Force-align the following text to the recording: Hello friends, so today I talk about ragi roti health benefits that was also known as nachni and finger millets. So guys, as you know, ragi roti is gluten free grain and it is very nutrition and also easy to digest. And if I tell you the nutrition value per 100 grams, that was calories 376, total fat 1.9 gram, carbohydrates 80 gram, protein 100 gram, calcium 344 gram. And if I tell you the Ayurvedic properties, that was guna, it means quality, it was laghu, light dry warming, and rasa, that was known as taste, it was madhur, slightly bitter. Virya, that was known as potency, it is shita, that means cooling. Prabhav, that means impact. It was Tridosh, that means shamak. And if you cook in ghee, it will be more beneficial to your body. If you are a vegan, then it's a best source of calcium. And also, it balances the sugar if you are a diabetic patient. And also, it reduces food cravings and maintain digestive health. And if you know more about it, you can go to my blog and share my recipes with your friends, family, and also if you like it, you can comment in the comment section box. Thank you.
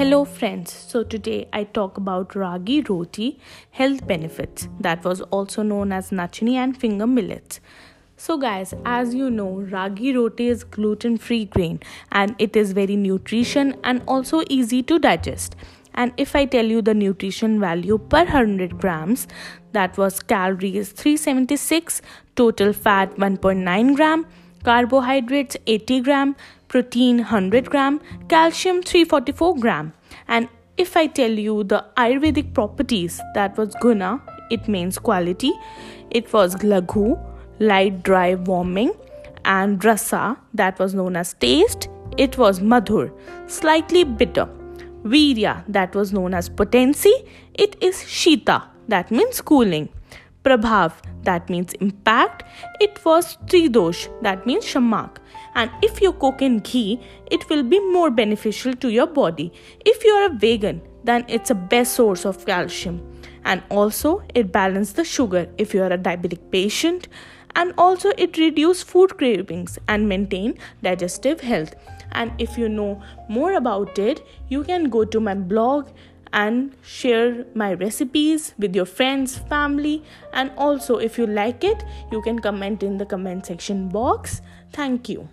Hello 0.00 0.24
friends, 0.24 0.72
so 0.72 1.02
today 1.04 1.46
I 1.52 1.64
talk 1.64 1.98
about 1.98 2.34
ragi 2.34 2.80
roti 2.88 3.38
health 3.70 4.06
benefits 4.06 4.66
that 4.80 5.04
was 5.04 5.20
also 5.20 5.62
known 5.62 5.92
as 5.92 6.08
nachni 6.08 6.54
and 6.54 6.74
finger 6.74 7.06
millets. 7.06 7.60
So 8.16 8.38
guys, 8.38 8.72
as 8.86 9.14
you 9.14 9.28
know, 9.28 9.60
ragi 9.74 10.14
roti 10.16 10.48
is 10.48 10.64
gluten 10.64 11.18
free 11.18 11.44
grain 11.44 11.80
and 12.12 12.34
it 12.38 12.56
is 12.56 12.72
very 12.72 12.96
nutrition 12.96 13.76
and 13.84 14.00
also 14.08 14.42
easy 14.48 14.82
to 14.84 14.98
digest. 14.98 15.54
And 15.92 16.14
if 16.16 16.34
I 16.34 16.46
tell 16.46 16.64
you 16.64 16.80
the 16.80 16.94
nutrition 16.94 17.60
value 17.60 17.98
per 17.98 18.24
100 18.24 18.78
grams, 18.78 19.28
that 19.72 19.98
was 19.98 20.20
calories 20.20 20.92
376, 20.92 22.00
total 22.36 22.72
fat 22.72 23.16
1.9 23.16 23.96
gram, 23.96 24.24
carbohydrates 24.64 25.58
80 25.66 26.00
gram, 26.00 26.36
protein 26.70 27.18
100 27.18 27.68
gram, 27.68 28.00
calcium 28.28 28.80
344 28.80 29.56
gram. 29.56 29.92
And 30.28 30.48
if 30.76 30.96
I 30.96 31.08
tell 31.08 31.30
you 31.30 31.64
the 31.64 31.84
Ayurvedic 31.96 32.54
properties, 32.54 33.20
that 33.34 33.58
was 33.58 33.74
guna, 33.80 34.22
it 34.50 34.68
means 34.68 34.98
quality, 34.98 35.52
it 36.10 36.32
was 36.32 36.54
laghu, 36.56 37.18
light 37.58 38.02
dry 38.04 38.36
warming, 38.36 38.92
and 39.44 39.84
rasa, 39.84 40.36
that 40.54 40.78
was 40.78 40.94
known 40.94 41.16
as 41.16 41.34
taste, 41.34 41.88
it 42.16 42.38
was 42.38 42.60
madhur, 42.60 43.12
slightly 43.48 44.04
bitter. 44.04 44.48
Virya, 45.02 45.64
that 45.66 45.94
was 45.94 46.12
known 46.12 46.34
as 46.34 46.48
potency, 46.48 47.14
it 47.54 47.76
is 47.82 47.96
shita, 47.96 48.62
that 48.88 49.10
means 49.10 49.40
cooling. 49.40 49.88
Prabhav, 50.42 50.92
that 51.24 51.50
means 51.50 51.74
impact. 51.74 52.44
It 52.80 53.04
was 53.04 53.36
Tridosh, 53.46 54.08
that 54.22 54.46
means 54.46 54.64
shamak. 54.64 55.18
And 55.54 55.70
if 55.82 56.00
you 56.00 56.12
cook 56.14 56.40
in 56.40 56.60
ghee, 56.60 57.00
it 57.30 57.48
will 57.50 57.62
be 57.62 57.80
more 57.92 58.10
beneficial 58.10 58.72
to 58.74 58.88
your 58.88 59.06
body. 59.06 59.52
If 59.84 60.04
you 60.04 60.10
are 60.12 60.26
a 60.26 60.34
vegan, 60.34 60.80
then 61.04 61.24
it's 61.28 61.50
a 61.50 61.54
best 61.54 61.94
source 61.94 62.24
of 62.24 62.46
calcium. 62.46 63.02
And 63.44 63.62
also, 63.70 64.22
it 64.34 64.52
balances 64.52 64.94
the 64.94 65.04
sugar 65.04 65.48
if 65.58 65.74
you 65.74 65.82
are 65.82 65.92
a 65.92 65.98
diabetic 65.98 66.50
patient. 66.50 67.08
And 67.56 67.74
also, 67.76 68.12
it 68.16 68.38
reduces 68.38 68.82
food 68.82 69.18
cravings 69.18 69.78
and 69.88 70.08
maintain 70.08 70.56
digestive 70.82 71.40
health. 71.40 71.74
And 72.12 72.32
if 72.38 72.56
you 72.56 72.68
know 72.68 73.02
more 73.28 73.54
about 73.54 73.98
it, 73.98 74.24
you 74.48 74.62
can 74.64 74.88
go 74.88 75.04
to 75.04 75.20
my 75.20 75.34
blog 75.34 75.88
and 76.32 76.76
share 76.82 77.44
my 77.54 77.74
recipes 77.74 78.54
with 78.58 78.74
your 78.74 78.84
friends, 78.84 79.38
family, 79.38 80.02
and 80.32 80.50
also 80.56 80.96
if 80.98 81.18
you 81.18 81.26
like 81.26 81.64
it, 81.64 81.84
you 82.12 82.22
can 82.22 82.38
comment 82.38 82.82
in 82.82 82.98
the 82.98 83.06
comment 83.06 83.46
section 83.46 83.88
box. 83.88 84.42
Thank 84.72 85.08
you. 85.08 85.28